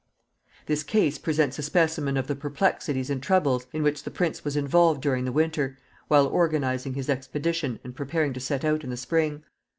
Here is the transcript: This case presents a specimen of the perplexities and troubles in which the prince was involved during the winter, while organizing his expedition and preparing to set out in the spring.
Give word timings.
This 0.65 0.81
case 0.81 1.19
presents 1.19 1.59
a 1.59 1.61
specimen 1.61 2.17
of 2.17 2.25
the 2.25 2.35
perplexities 2.35 3.11
and 3.11 3.21
troubles 3.21 3.67
in 3.71 3.83
which 3.83 4.01
the 4.01 4.09
prince 4.09 4.43
was 4.43 4.57
involved 4.57 4.99
during 4.99 5.25
the 5.25 5.31
winter, 5.31 5.77
while 6.07 6.25
organizing 6.25 6.95
his 6.95 7.07
expedition 7.07 7.79
and 7.83 7.95
preparing 7.95 8.33
to 8.33 8.39
set 8.39 8.65
out 8.65 8.83
in 8.83 8.89
the 8.89 8.97
spring. 8.97 9.43